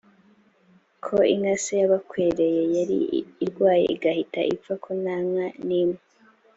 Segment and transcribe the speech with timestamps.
[1.05, 2.99] ko inka se yabakwereye yari
[3.45, 5.99] irwaye igahita ipfa ko nta nka n imwe